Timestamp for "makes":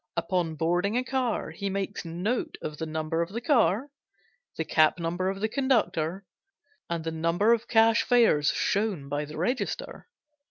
1.69-2.03